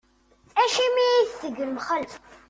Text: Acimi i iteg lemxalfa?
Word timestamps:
Acimi 0.61 1.03
i 1.09 1.15
iteg 1.23 1.55
lemxalfa? 1.69 2.19